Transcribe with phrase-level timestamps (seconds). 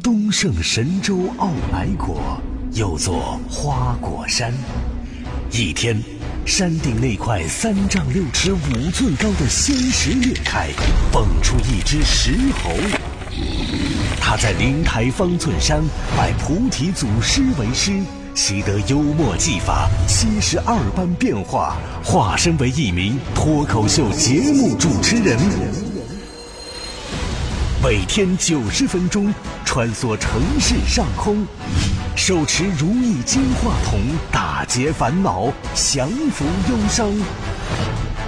[0.00, 2.40] 东胜神州傲来国，
[2.72, 4.52] 又作花果山。
[5.50, 6.00] 一天，
[6.46, 10.70] 山顶那块三丈六尺五寸高的仙石裂开，
[11.12, 12.32] 蹦出一只石
[12.62, 12.70] 猴。
[14.18, 15.82] 他在灵台方寸山
[16.16, 17.92] 拜菩提祖师为师，
[18.34, 25.91] 习得幽默技法，七十二般变化，化身为一名脱口秀节目主持人。
[27.82, 31.44] 每天九十分钟，穿梭城市上空，
[32.14, 33.98] 手持如意金话筒，
[34.30, 37.10] 打劫烦恼，降服忧伤。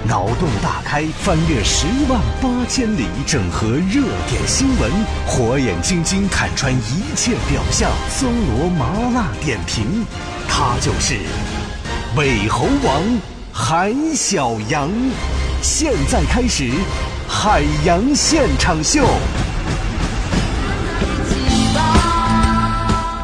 [0.05, 4.91] 脑洞大开，翻越十万八千里，整合热点新闻，
[5.25, 10.05] 火眼金睛看穿一切表象，搜罗麻辣点评。
[10.49, 11.15] 他就是
[12.13, 13.01] 美猴王
[13.53, 14.91] 韩小阳。
[15.61, 16.69] 现在开始，
[17.27, 19.07] 海洋现场秀。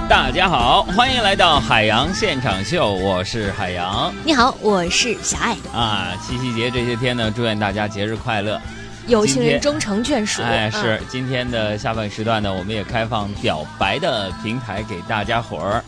[0.10, 4.14] 大家好，欢迎来到海洋现场秀，我是海洋。
[4.26, 5.56] 你好，我是小爱。
[5.74, 8.60] 啊，七夕节这些天呢，祝愿大家节日快乐，
[9.08, 10.42] 有情人终成眷属。
[10.42, 15.84] 哎，嗯是今天的下半时段呢，我们也开放表白的平台给大家伙儿。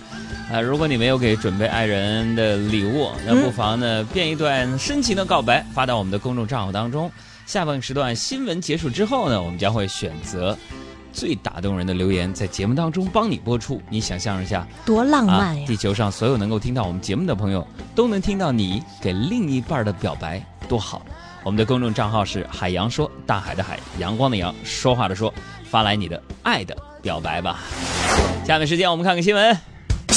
[0.54, 7.12] 啊，如果你没有给准备爱人的礼物，那不妨呢编一段深情的告白发到我们的公众账号当中。
[7.46, 10.58] 下半时段新闻结束之后呢，我们将会选择
[11.12, 13.82] 最打动人的留言，在节目当中帮你播出。
[13.90, 15.68] 你想象一下，多浪啊漫，呀！
[15.68, 21.02] 地球上所有能够听到我们节目的朋友，都能听到你给另一半的表白，多好！
[21.44, 25.32] 我们的公众账号是海洋说，大海的海，阳光的阳，说话的说，
[25.66, 27.60] 发来你的爱的表白吧。
[28.46, 29.73] 下面时间我们看看新闻。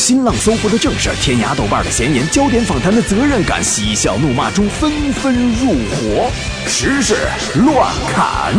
[0.07, 6.31] 新浪搜狐的正事儿，天涯豆瓣的闲言，焦点访谈的责任感，嬉笑怒骂中纷纷入伙，
[6.69, 7.17] 时事
[7.65, 8.55] 乱砍。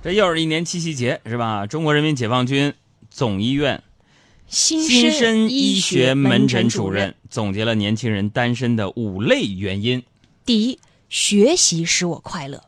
[0.00, 1.66] 这又是一年七夕节，是吧？
[1.66, 2.72] 中国人民解放军
[3.10, 3.82] 总医院
[4.46, 10.04] 新新生医学门诊主主任总结了年轻人单身的五类原因。
[10.46, 12.60] 第一，学习使我快乐；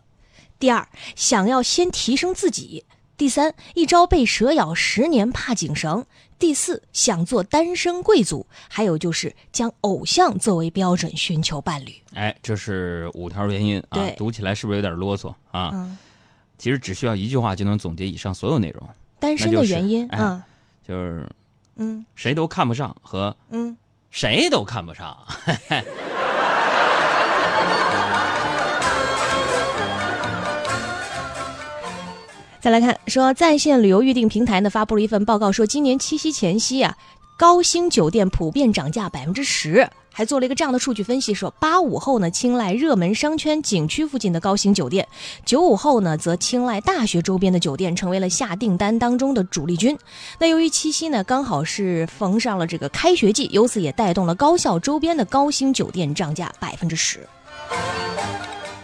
[0.59, 2.83] 第二，想要先提升自己；
[3.17, 6.03] 第三，一朝被蛇咬，十年怕井绳；
[6.39, 11.95] 第四，想做单身贵族；还有就是将偶像作为标准寻求伴侣。
[12.13, 15.71] 哎，这是五条原因啊，读起来是不是有点啰嗦啊？
[15.73, 15.97] 嗯，
[16.59, 18.87] 其实只需要一句话就能总结以上所有内容，
[19.19, 20.43] 单身的原因，哎嗯
[20.87, 21.27] 就是
[21.77, 23.75] 嗯谁都看不上和嗯，
[24.11, 25.17] 谁都看不上。
[32.67, 36.97] 再来看，说在线旅游预订平台呢发布了一份报告，说今年七夕前夕啊，
[37.39, 45.07] 高星酒店普遍涨价百分之十，还做了一个这样的数据分析，说八五后呢青睐热门商圈景区附近的高星酒店，
[45.45, 49.97] 九五后呢则青睐大学周边的酒店，成为了下订单当中的主力军。
[50.41, 57.29] 那由于七夕呢刚好是逢上了这个开学季，由此也带动了高校周边的高星酒店涨价百分之十。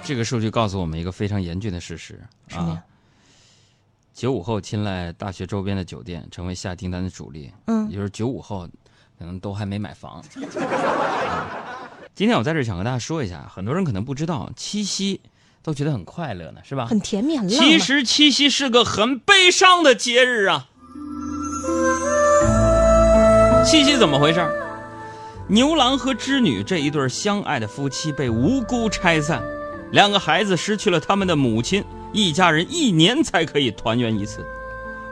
[0.05, 2.21] 这个数据告诉我们一个非常严峻的事实
[2.55, 2.81] 啊，
[4.15, 7.51] 九五后青睐大学周边的酒店，成为下订单的主力。
[7.67, 8.69] 嗯也就是九五后
[9.19, 10.23] 可能都还没买房。
[10.59, 11.79] 啊
[12.15, 15.19] 今天我在这儿想和大家说一下，很多人可能不知道，七夕
[15.63, 16.85] 都觉得很快乐呢，是吧？
[16.85, 17.67] 很甜蜜，很浪漫。
[17.67, 20.69] 其实七夕是个很悲伤的节日啊。
[23.65, 24.47] 七夕怎么回事？
[25.49, 29.43] 牛郎和织女这一对相爱的夫妻被无辜拆散，
[29.91, 34.47] 两个孩子失去了他们的母亲，一家人一年才可以团圆一次，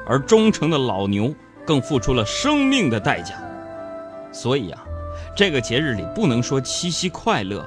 [0.06, 1.34] 而忠诚的老牛
[1.66, 3.34] 更付出了生命的代价。
[4.32, 4.82] 所以啊，
[5.36, 7.66] 这个节日里不能说七夕快乐，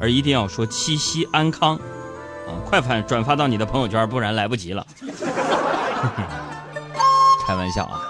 [0.00, 1.76] 而一定要说七夕安康。
[1.76, 4.84] 啊，快反转发到你的朋友圈，不然来不及了。
[7.46, 8.02] 开玩笑啊，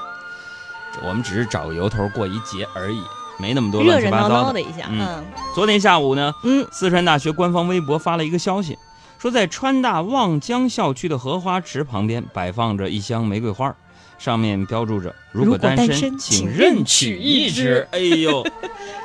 [1.07, 3.03] 我们只是找个由头过一节而已，
[3.39, 5.25] 没那么多乱七八糟的一下，嗯嗯
[5.55, 8.79] 昨天下午呢，嗯，四川大学官方微博发了一个消息，
[9.23, 13.73] 说在川大望江校区的荷花池旁边摆放着一箱玫瑰花，
[14.19, 17.89] 上面标注着“如果单身请请任任取取一一支支”。
[17.95, 18.45] 哎呦，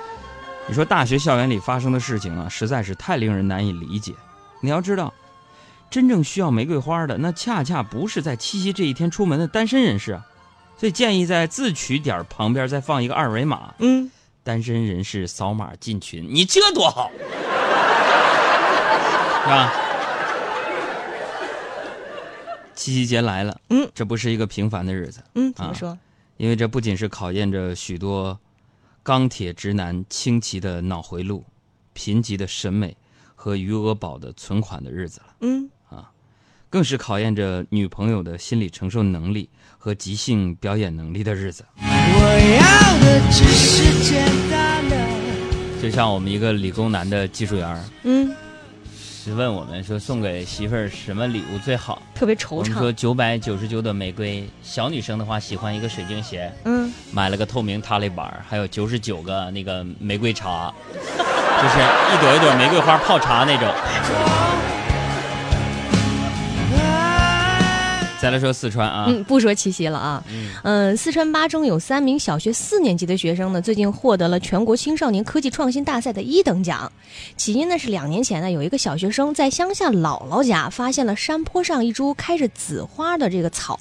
[0.68, 4.12] 你说大学校园里发生的事情啊，实在是太令人难以理解。
[4.59, 5.13] 你要知道，
[5.91, 10.25] 真正需要玫瑰花的，那恰恰不是在七夕这一天出门的单身人士啊。
[10.80, 14.09] 所以建议在自取点旁边再放一个二维码，嗯，
[14.44, 17.12] 单身人士扫码进群，你这多好，
[19.44, 19.83] 是吧？
[22.77, 25.97] 七夕节来了，嗯，这不是一个平凡的日子，嗯，怎啊么说？
[26.38, 28.39] 因为这不仅是考验着许多
[29.01, 31.44] 钢铁直男清奇的脑回路、
[31.94, 32.95] 贫瘠的审美
[33.33, 35.25] 和余额宝的存款的日子了。
[35.41, 36.12] 嗯啊
[36.69, 41.65] 更是考验着女朋友的心理承受能力和即兴表演能力的日子。
[41.77, 45.81] 我要的只是简单的。
[45.81, 48.35] 就像我们一个理工男的技术员儿，嗯，
[49.27, 52.01] 是问我们说送给媳妇儿什么礼物最好？
[52.15, 52.89] 特别惆我们说。
[52.94, 61.77] 九百九十九朵玫瑰，小女生的话喜欢一个水晶鞋，嗯，买了个透明塔雷板儿，还有九十九个那个玫瑰茶， 就是
[62.15, 63.68] 一朵一朵玫瑰花泡茶那种。
[68.27, 70.21] 再来说四川啊，嗯，不说七夕了啊。
[70.29, 76.91] 嗯嗯，四川巴中有三名小学四年级的学生呢，最近获得了全国青少年科技创新大赛的一等奖。
[77.38, 83.79] 起因呢是两年前呢，有一个小学生在乡下姥姥家发现了山坡上一株开着紫花的这个草。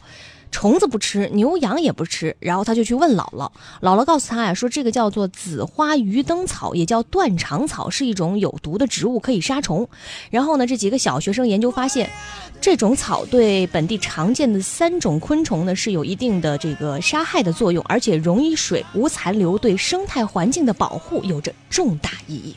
[0.57, 3.51] 虫子不吃，牛羊也不吃，然后他就去问姥姥，
[3.83, 9.87] 姥姥告诉他呀，说这个叫做紫花鱼灯草，也叫断肠草，是一种有毒的植物，可以杀虫。
[10.31, 12.11] 然后呢，这几个小学生研究发现，
[12.59, 22.57] 这种草对本地常见的三种昆虫呢是有一定的这个杀害的作用，而且溶于水，无残留，对生态环境的保护有着重大意义。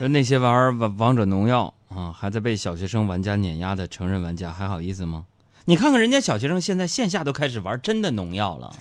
[0.00, 5.24] 那些玩王王者荣耀啊，还在被小学生玩家碾压的成人玩家，还好意思吗？
[5.64, 8.74] 你看看人家小学生现在线下都开始玩真的农药了。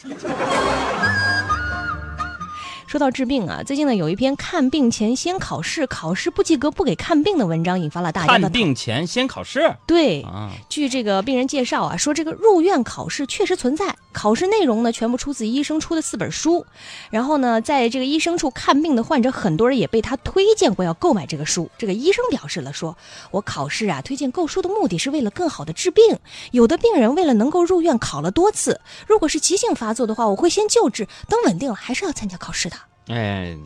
[2.92, 10.22] 说到治病啊，最近呢有一篇看病前先考试，考试不及格不给看病的文章，引发了大家的看病前先考试对。
[10.24, 16.66] 啊，据这个病人介绍啊，说这个入院考试确实存在，考试内容呢全部出自医生出的四本书，
[17.10, 21.72] 然后呢，在这个医生处看病的患者很多人也被他推荐过要购买这个书。
[21.78, 22.98] 这个医生表示了说，
[23.32, 26.20] 我考试啊推荐购书的目的是为了更好的治病，
[26.52, 32.76] 有的病人为了能够入院考了多次，如果是急性发作的话，我会先救治，等稳定了还是要参加考试的。
[33.08, 33.58] 哎，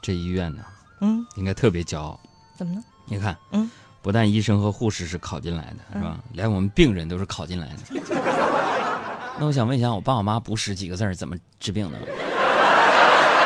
[0.00, 0.62] 这医院呢
[1.00, 2.18] 嗯，应该特别骄傲。
[2.56, 2.82] 怎么呢？
[3.06, 3.70] 你看，嗯，
[4.00, 6.18] 不但医生和护士是考进来的，是吧？
[6.32, 8.00] 连我们病人都是考进来的。
[9.38, 11.98] 那我想问一下，我爸我妈不识几个字儿怎么治病呢？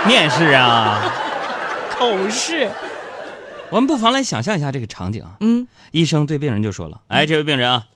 [0.07, 1.11] 面试啊！
[1.91, 2.71] 口试。
[3.71, 5.37] 我们不妨来想象一下这个场景啊。
[5.41, 7.87] 嗯医生对病人就说了：“哎，这位病人啊，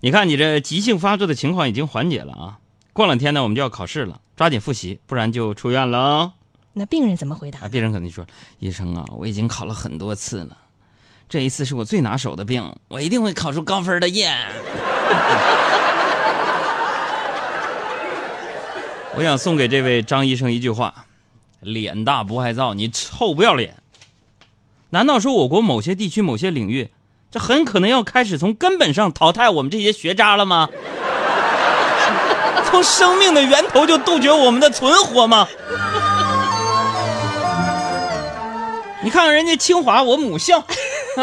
[0.00, 2.58] 你看你这急性发作的情况已经缓解了啊，
[2.92, 6.32] 过两天呢我们就要考试了，抓紧复习，不然就出院了啊。”
[6.74, 7.68] 那病人怎么回答啊，？
[7.68, 8.26] 病人肯定说
[8.58, 10.56] ：“医生啊，我已经考了很多次了，
[11.28, 14.34] 这一次是我最拿手的病，我一定会考出高分的耶。
[19.14, 21.04] ”我想送给这位张医生一句话：
[21.60, 23.76] 脸大不害臊，你臭不要脸！
[24.88, 26.90] 难道说我国某些地区、某些领域，
[27.30, 30.70] 这很可能要开始从根本上淘汰我们这些学渣了吗？
[32.72, 35.46] 从生命的源头就杜绝我们的存活吗？
[39.04, 40.64] 你看看人家清华，我母校，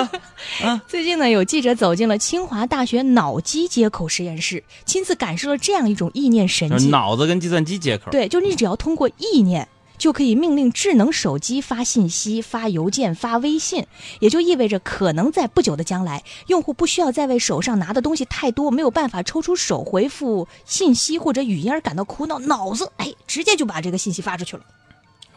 [0.61, 6.89] 啊最近呢，有记者走进了清华大学脑机接口实验室，亲自感受了这样一种意念神迹。
[6.89, 8.11] 脑子跟计算机接口。
[8.11, 9.67] 对，就是你只要通过意念，
[9.99, 13.85] 就可以命令智能手机发信息、发邮件、发微信，
[14.19, 24.63] 也就意味着可能在不久的将来，用户不需要再为手上拿的东西太多，没有办法抽出手回复信息或者语音而感到苦恼，脑子哎，直接就把这个信息发出去了。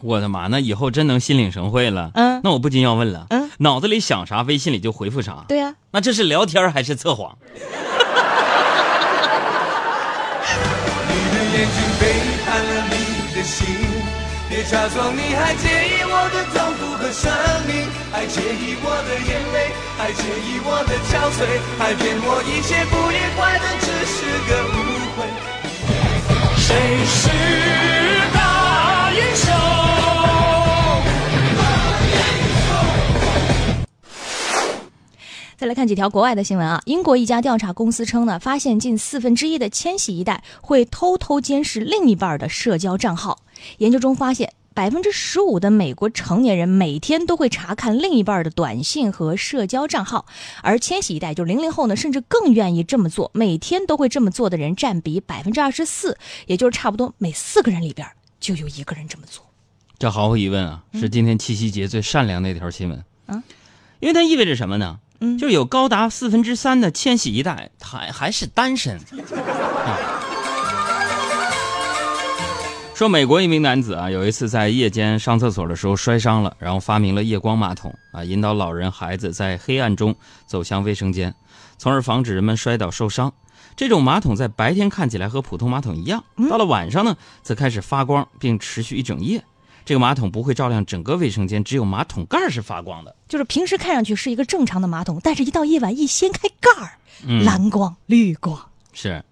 [0.01, 2.11] 我的妈，那以后真能心领神会了。
[2.15, 5.45] 嗯那我不禁要问了，嗯，脑子里想啥，微信里就回复啥。
[5.47, 7.37] 对呀、那这是聊天还是测谎？
[7.45, 7.59] 你
[11.31, 12.03] 的眼睛背
[12.45, 13.65] 叛了你的心，
[14.69, 17.29] 假装你还介意我的痛苦和生
[17.67, 19.55] 命，还介意我的眼泪，
[19.97, 21.37] 还介意我的憔悴，
[21.77, 24.15] 还骗我一切不愉快的只是
[24.49, 24.75] 个误
[25.15, 25.19] 会。
[26.57, 26.67] 谁
[27.05, 27.19] 是
[28.33, 28.37] 大
[29.11, 29.42] 英雄？
[35.63, 36.81] 再来看几条国外的新闻啊。
[36.83, 43.39] 英国一家调查公司称呢，发现近四分之一的千禧一代会偷偷监视另一半的社交账号。
[43.77, 50.25] 研究中发现，百分之十五的美国成年人每天都会查看另一半的短信和社交账号，
[50.61, 58.05] 而千禧一代就零零后呢，甚至更愿意这么做，每天都会这么做的人占比百分之二十四，也就是差不多每四个人里边
[58.41, 59.41] 就有一个人这么做。
[59.97, 63.01] 这毫无疑问啊，是今天七夕节最善良的一条新闻。
[63.27, 63.41] 嗯，
[64.01, 64.99] 因为它意味着什么呢？
[65.23, 68.97] 嗯就有高达四分之三的千禧一代还还是单身。
[68.97, 70.19] 啊
[72.93, 80.15] 说美国一名男子啊，有一次在夜间上厕所的时候摔伤了，然后发明了夜光马桶啊，引导老人孩子在黑暗中
[80.45, 81.33] 走向卫生间，
[81.77, 83.33] 从而防止人们摔倒受伤。
[83.75, 89.43] 这种马桶在白天看起来和普通马桶一样，到了晚上呢，则开始发光，并持续一整夜。
[89.85, 93.15] 这个马桶不会照亮整个卫生间，只有马桶盖儿是发光的。
[93.27, 96.91] 就是平时看上去是一个正常的马桶，但是一到夜晚一掀开盖儿，
[97.27, 98.57] 嗯，蓝光、绿光。
[98.93, 99.23] 是，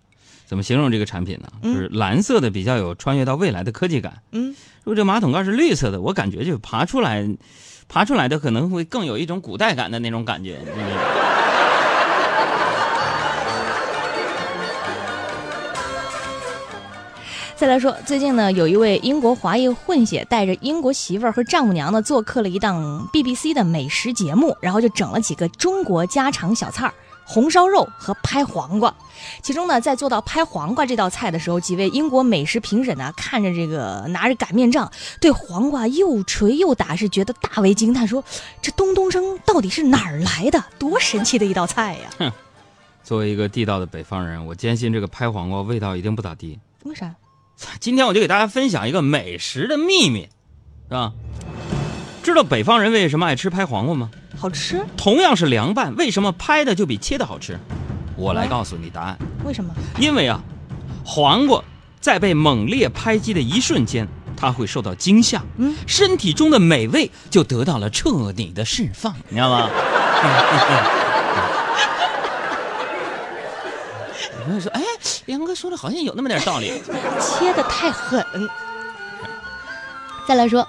[0.46, 1.48] 怎么形容这个产品呢？
[1.62, 4.22] 嗯就是蓝色的比较有穿越到未来的科技感。
[4.32, 7.26] 嗯，如果这马桶盖是绿色的，我感觉就爬出来，
[7.88, 10.60] 爬出来的可能会更有一种古代感的那种感觉。
[10.76, 11.31] 嗯
[17.62, 26.94] 再来说，最近呢，有一位英国华裔混血带着英国媳妇儿和丈母娘呢，做客了一档 BBC 的美食节目，然后就整了几个中国家常小菜儿。
[27.24, 28.92] 红烧肉和拍黄瓜，
[29.44, 38.24] 其中呢，在做到拍黄瓜这道菜的时候，几位英国美食评审呢，看着这个拿着擀面杖对黄瓜又捶又打，是觉得大为惊叹，说
[38.60, 40.66] ：“这咚咚声到底是哪儿来的？
[40.80, 42.34] 多神奇的一道菜呀！”
[43.06, 46.60] 作为一个地道的北方人，我坚信这个拍黄瓜味道一定不咋地。
[46.86, 47.14] 为啥？
[47.80, 50.30] 今天我就给大家分享一个美食的秘密，
[50.90, 51.14] 是吧？
[52.24, 54.10] 知道北方人为什么爱吃拍黄瓜吗？
[54.38, 54.86] 好吃？
[54.98, 57.60] 同样是凉拌，为什么拍的就比切的好吃？
[58.16, 59.18] 我来告诉你答案。
[59.44, 59.74] 为什么？
[60.00, 60.42] 因为啊，
[61.04, 61.64] 黄瓜
[62.00, 69.70] 在被猛烈拍击的一瞬间，它会受到惊吓，嗯，身体中的美味就得到了彻底的释放，你知道吗？
[74.40, 74.81] 有朋友说：“哎，
[75.26, 76.72] 梁哥说的好像有那么点道理。
[77.20, 78.24] 切的太狠。
[80.28, 80.66] 再来说，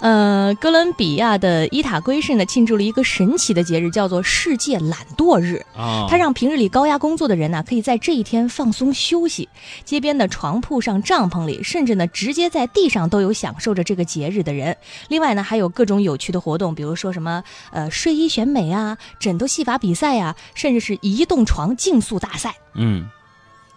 [0.00, 9.48] 呃，哥伦比亚的伊塔圭市呢，庆祝了一个神奇的节日，叫做世界懒惰日。”啊，它让平日里高压工作的人呢，可以在这一天放松休息。
[9.84, 14.76] 街边的床铺上、帐篷里，甚至呢，直接在地上都有享受着这个节日的人。
[15.08, 22.54] 另外呢，还有各种有趣的活动，比如说什么呃睡衣选美啊、枕头戏法比赛呀、甚至是移动床竞速大赛。
[22.74, 23.06] 嗯，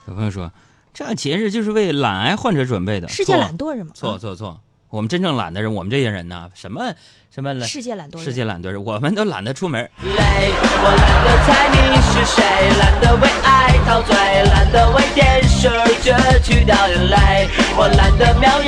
[0.09, 0.51] 有朋友说，
[0.91, 3.07] 这节日就是为懒癌患者准备的。
[3.07, 6.81] 世界懒惰日嘛，啊错错错，我们真正懒的人，我们这些人呢，什么
[7.29, 8.23] 什么懒，世界懒惰日。
[8.23, 9.87] 世界懒惰人，我们都懒得出门。
[10.01, 12.41] 累，我懒得猜你是谁，
[12.79, 15.69] 懒得为爱陶醉，懒得为电视
[16.01, 17.47] 攫取掉眼泪，
[17.77, 18.63] 我懒得描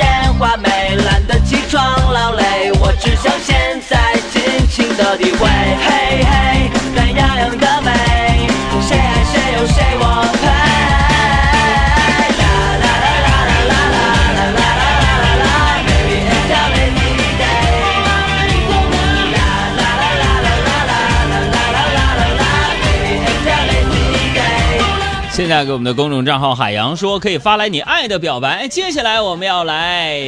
[25.52, 25.54] day。
[25.54, 28.66] 现在给我们的公众账号海洋说可以发来你爱的表白。
[28.66, 30.18] 接下来我们要来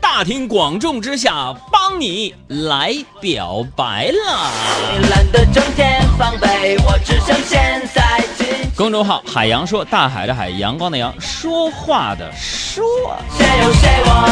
[0.00, 4.52] 大庭广众之下帮你来表白了。
[5.10, 8.24] 懒得整天防备，我只想现在
[8.76, 12.84] 公众号海洋说，大海的海，阳光的阳，说话的说。
[13.36, 14.28] 谁有谁我。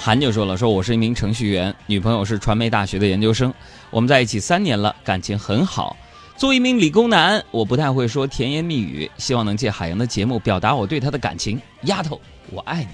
[0.00, 3.52] 韩就说了，说我是一名程序员，女朋友是传媒大学的研究生，
[3.90, 5.94] 我们在一起三年了，感情很好。
[6.36, 11.60] 作为一名理工男，我不太会说甜言蜜语，希望能借海洋的节目表达我对他的感情。
[11.82, 12.88] 丫头，我爱你。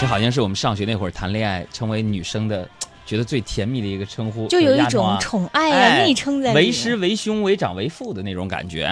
[0.00, 2.68] 这好像是我们上学那会儿谈恋爱成为女生的，
[3.04, 6.54] 觉得最甜蜜的一个称呼，就有一种宠爱啊、哎昵称在。
[6.54, 8.86] 为师、为兄、为长、为父的那种感觉。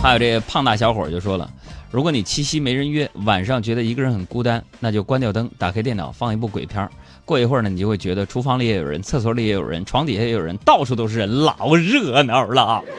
[0.00, 1.50] 还有这个胖大小伙儿就说了，
[1.90, 6.88] 如果你七夕没人约，晚上觉得一个人很孤单，那就关掉灯，打开电脑，放一部鬼片儿。
[7.24, 12.80] 过一会儿呢，你就会觉得厨房里也有人，厕所里也有人，床底下也有人，到处都是人，老热闹了。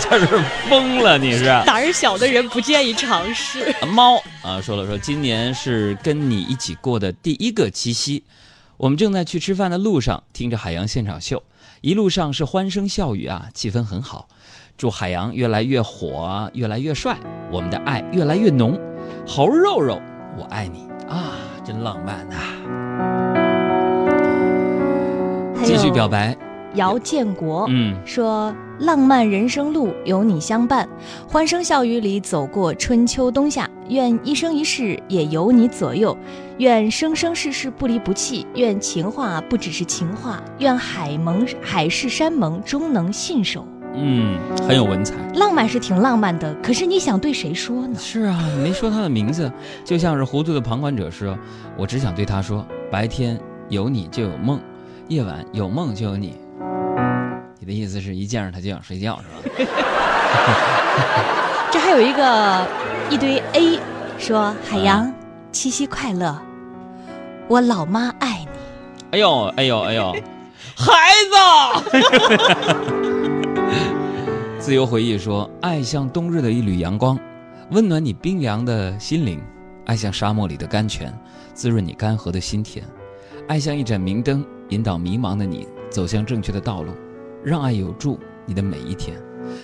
[0.00, 0.26] 这是
[0.68, 1.44] 疯了，你是？
[1.64, 3.72] 胆儿小的人不建议尝试。
[3.92, 8.24] 猫啊说了说，今年是跟你一起过的第一个七夕，
[8.76, 11.44] 我们正在去吃饭的路上，听着海洋现场秀，
[11.82, 14.28] 一路上是欢声笑语啊，气氛很好。
[14.78, 17.16] 祝海洋越来越火，越来越帅，
[17.50, 18.78] 我们的爱越来越浓。
[19.26, 20.00] 猴肉肉，
[20.38, 21.32] 我爱你啊，
[21.64, 22.36] 真浪漫呐、
[25.64, 26.36] 继续表白，
[26.74, 30.88] 姚建国，嗯，说：“浪漫人生路有你相伴，
[31.26, 33.68] 欢声笑语里走过春秋冬夏。
[33.88, 36.16] 愿一生一世也有你左右，
[36.58, 38.46] 愿生生世世不离不弃。
[38.54, 43.66] 愿情话不只是情话，愿海盟海誓山盟终能信守。
[44.00, 45.14] 嗯，很有文采。
[45.34, 47.98] 浪漫是挺浪漫的，可是你想对谁说呢？
[47.98, 49.50] 是啊，你没说他的名字，
[49.84, 51.36] 就像是糊涂的旁观者说
[51.76, 53.38] ：“我只想对他说，白天
[53.68, 54.60] 有你就有梦，
[55.08, 56.36] 夜晚有梦就有你。”
[57.60, 59.24] 你的意思是一见着他就想睡觉是
[59.66, 59.72] 吧？
[61.70, 62.66] 这还有一个
[63.10, 63.78] 一堆 A
[64.18, 65.12] 说：“海洋，
[65.52, 66.40] 七夕快乐，
[67.48, 68.48] 我老妈爱你。”
[69.12, 70.12] 哎呦哎呦哎呦，
[70.76, 70.92] 孩
[71.90, 71.98] 子！
[74.68, 77.18] 自由回忆说：“爱像冬日的一缕阳光，
[77.70, 79.38] 温暖你冰凉的心灵；
[79.86, 81.10] 爱像沙漠里的甘泉，
[81.54, 82.84] 滋润你干涸的心田；
[83.48, 86.92] 爱像一盏明灯，引导迷茫的你走向正确的道路，
[87.42, 89.16] 让爱有助你的每一天。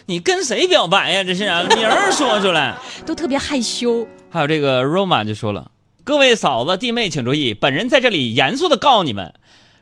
[0.07, 1.23] 你跟谁表白呀？
[1.23, 2.75] 这是啊，名儿说出来。
[3.05, 4.09] 都特别害羞。
[4.31, 5.71] 还有这个 Roma 就说了
[6.03, 9.35] ：“各位嫂子弟妹请注意，本人在这里严肃的告诉你们，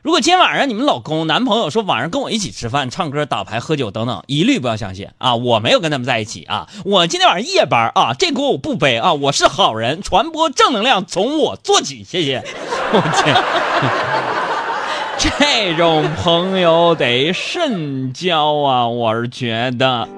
[0.03, 5.35] 如果今天晚上你们老公、男朋友说晚上跟我一起吃饭、唱歌、打牌、喝酒等等，一律不要相信啊！
[5.35, 6.67] 我没有跟他们在一起啊！
[6.83, 9.13] 我今天晚上夜班啊，这锅我不背啊！
[9.13, 12.43] 我是好人，传播正能量从我做起，谢谢。
[12.91, 13.33] 我天。
[15.39, 18.85] ”这种朋友得慎交啊！
[18.85, 20.09] 我是觉得，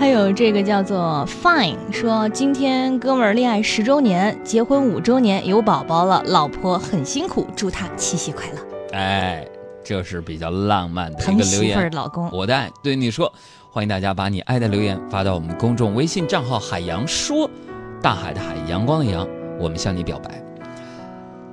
[0.00, 8.96] 还有这个叫做 Fine 说，今天哥们儿恋爱十周年，结婚五周年，有宝宝了，老婆很辛苦，祝他七夕快乐。
[8.96, 9.46] 哎，
[9.84, 11.90] 这是比较浪漫的一疼个留言媳妇儿。
[11.90, 13.30] 老公，我的爱对你说，
[13.70, 17.48] 欢迎大家把你爱的留言发到我们公众微信账号“海洋说”，
[18.00, 19.28] 大海的海，阳光的阳，
[19.58, 20.42] 我们向你表白。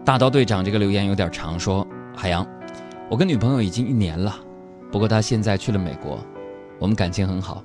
[0.05, 1.85] 大刀队长这个留言有点长，说
[2.15, 2.47] 海洋，
[3.09, 4.33] 我跟女朋友已经一年了，
[4.89, 6.17] 不过她现在去了美国，
[6.79, 7.61] 我们感情很好。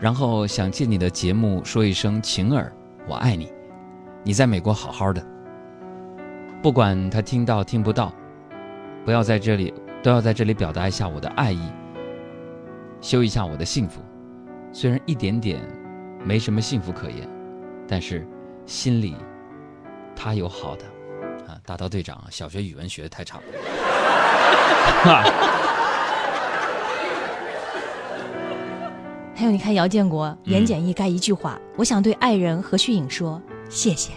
[0.00, 2.72] 然后想借你的节目说一声晴儿，
[3.08, 3.50] 我爱你，
[4.22, 5.26] 你在美国好好的，
[6.62, 8.12] 不管他听到听不到，
[9.04, 9.72] 不要在这里
[10.02, 11.72] 都要在这里表达一下我的爱意。
[13.00, 14.00] 修一下我的幸福，
[14.72, 15.60] 虽然一点点
[16.24, 17.28] 没什么幸福可言，
[17.86, 18.26] 但是
[18.64, 19.16] 心里
[20.14, 20.84] 他有好的
[21.46, 21.58] 啊！
[21.64, 23.42] 大刀队长，小学语文学的太差了。
[29.38, 33.38] 还有你看姚建国言简意赅一句话，我想对爱人何旭颖说
[33.68, 34.14] 谢谢。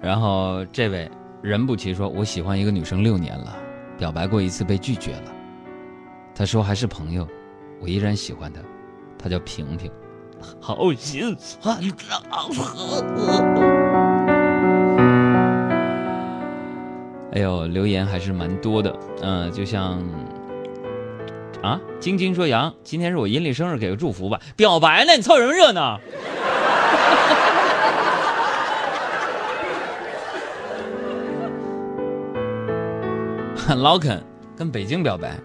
[0.00, 1.08] 然后这位
[1.40, 3.56] 任不齐说：“我喜欢一个女生六年了，
[3.96, 5.32] 表白过一次被拒绝了。
[6.34, 7.24] 她说还是朋友，
[7.80, 8.60] 我依然喜欢她。
[9.16, 9.88] 她叫平平，
[10.60, 12.48] 好心酸啊！
[17.30, 18.98] 哎呦，留言还是蛮多的。
[19.22, 20.02] 嗯、就像
[21.62, 24.40] 啊，晶晶说杨，今天是我阴历生日，给个祝福吧。
[24.56, 25.16] 表白呢？
[25.16, 25.98] 你凑什么热闹？
[33.76, 34.24] 老肯
[34.56, 35.36] 跟北京表白，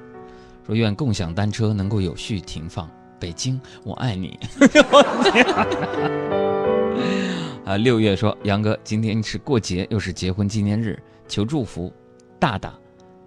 [0.65, 2.87] 说愿共享单车能够有序停放。
[3.19, 4.39] 北京，我爱你。
[7.65, 11.91] 啊，六月说杨哥，今天是过节，又是结婚纪念日，求祝福。
[12.39, 12.73] 大大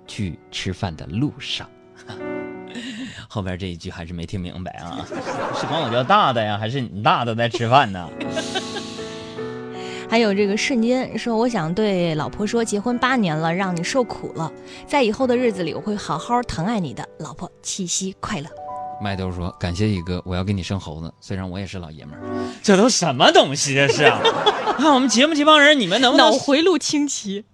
[0.06, 1.66] 去吃饭的路上，
[3.28, 5.04] 后边这一句还是没听明白啊。
[5.58, 8.08] 是管我叫大大呀，还是你大大在吃饭呢？
[10.08, 14.50] 还有这个瞬间说，我想对老婆说，结婚八年了，让你受苦了，
[14.86, 18.46] 在以后的日子里，我会好好疼爱你的，老婆，七夕快乐。
[19.02, 22.20] 麦兜说感谢宇哥，我要给你生猴子，虽然我也是老爷们儿。
[22.62, 23.74] 这都什么东西？
[23.74, 24.20] 这是啊！
[24.78, 27.44] 看 我们节目这帮人，你们能不能脑回路清奇。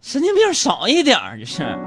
[0.00, 1.38] 神经病少一点儿？
[1.38, 1.78] 这是。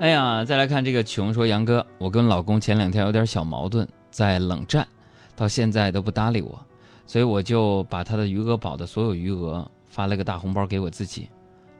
[0.00, 4.86] 哎呀，再来看这个穷说杨哥，我跟老公前两天有点小矛盾，在冷战，
[5.34, 6.56] 到现在都不搭理我，
[7.04, 11.28] 所以我就把他的余额宝的所有余额发了个大红包给我自己，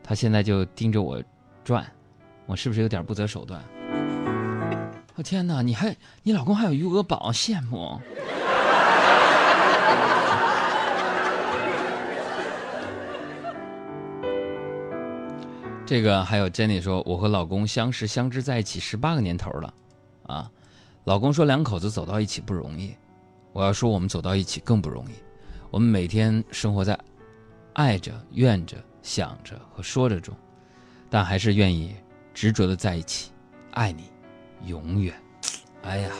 [0.02, 1.22] 他现在就盯着我
[1.62, 1.86] 转，
[2.46, 3.62] 我是不是有点不择手段？
[5.14, 8.00] 我、天哪，你还你老公还有余额宝，羡慕。
[15.88, 19.74] 这个还有 Jenny 说，我和老公相识相知在一起十八个年头了，
[20.24, 20.50] 啊，
[21.04, 22.94] 老公说两口子走到一起不容易，
[23.54, 25.14] 我要说我们走到一起更不容易，
[25.70, 26.98] 我们每天生活在
[27.72, 30.36] 爱着、怨着、想着和说着中，
[31.08, 31.96] 但还是愿意
[32.34, 33.30] 执着的在一起，
[33.70, 34.10] 爱你，
[34.66, 35.14] 永远。
[35.84, 36.10] 哎呀，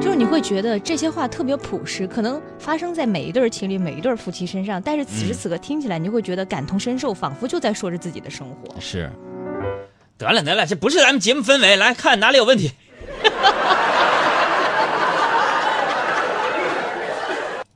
[0.00, 8.80] 就是你会觉得这些话特别朴实，可能发生在每一对儿情侣、每一对儿夫妻身上，但是此时此刻听起来，你会觉得感同身受，仿佛就在说着自己的生活。
[8.80, 9.10] 是。
[10.16, 12.72] 得了得了，这不是咱们节目氛围，来看哪里有问题。